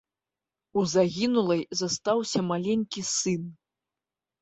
У 0.81 0.85
загінулай 0.93 1.63
застаўся 1.83 2.39
маленькі 2.51 3.09
сын. 3.15 3.49